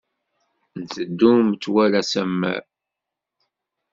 Nteddu 0.81 1.31
metwal 1.49 1.93
asammar. 2.01 2.63